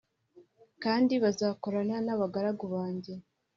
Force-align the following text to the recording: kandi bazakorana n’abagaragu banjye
kandi 0.83 1.13
bazakorana 1.23 1.95
n’abagaragu 2.05 2.65
banjye 2.73 3.13